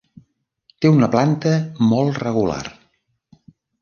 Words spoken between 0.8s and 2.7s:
Té una planta molt regular.